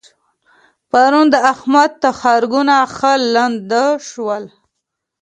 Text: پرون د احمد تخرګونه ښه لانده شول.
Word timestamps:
پرون 0.91 1.25
د 1.33 1.35
احمد 1.53 1.91
تخرګونه 2.03 2.75
ښه 2.95 3.13
لانده 3.33 3.85
شول. 4.09 4.43